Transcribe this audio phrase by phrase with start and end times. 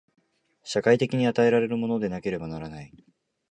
[0.63, 2.91] 社会的に与えられるものでなければならない。